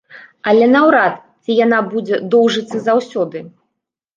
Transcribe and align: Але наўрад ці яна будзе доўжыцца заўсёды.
Але 0.51 0.69
наўрад 0.75 1.19
ці 1.43 1.51
яна 1.65 1.79
будзе 1.91 2.21
доўжыцца 2.37 2.77
заўсёды. 2.89 3.39